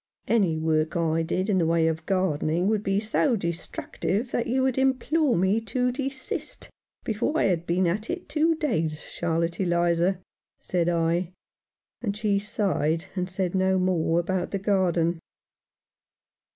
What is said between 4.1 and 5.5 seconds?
that you would implore